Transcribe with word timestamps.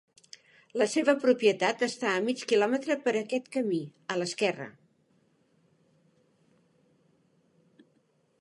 La 0.81 0.85
seva 0.93 1.13
propietat 1.25 1.83
està 1.87 2.13
a 2.13 2.23
mig 2.29 2.41
quilòmetre 2.53 2.97
per 3.03 3.13
aquest 3.19 3.51
camí, 3.57 3.81
a 4.15 4.17
l"esquerra. 4.17 4.69